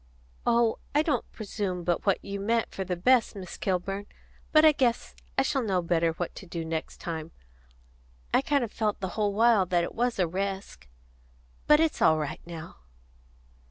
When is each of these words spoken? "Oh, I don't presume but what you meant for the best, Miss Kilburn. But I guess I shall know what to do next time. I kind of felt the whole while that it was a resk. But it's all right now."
"Oh, 0.47 0.79
I 0.95 1.03
don't 1.03 1.31
presume 1.31 1.83
but 1.83 2.07
what 2.07 2.25
you 2.25 2.39
meant 2.39 2.71
for 2.73 2.83
the 2.83 2.95
best, 2.95 3.35
Miss 3.35 3.55
Kilburn. 3.55 4.07
But 4.51 4.65
I 4.65 4.71
guess 4.71 5.13
I 5.37 5.43
shall 5.43 5.61
know 5.61 5.79
what 5.83 6.33
to 6.33 6.47
do 6.47 6.65
next 6.65 6.97
time. 6.99 7.29
I 8.33 8.41
kind 8.41 8.63
of 8.63 8.71
felt 8.71 8.99
the 8.99 9.09
whole 9.09 9.31
while 9.35 9.67
that 9.67 9.83
it 9.83 9.93
was 9.93 10.17
a 10.17 10.25
resk. 10.25 10.87
But 11.67 11.79
it's 11.79 12.01
all 12.01 12.17
right 12.17 12.41
now." 12.47 12.77